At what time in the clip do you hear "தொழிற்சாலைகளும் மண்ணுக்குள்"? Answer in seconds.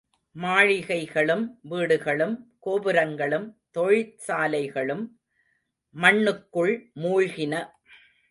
3.77-6.91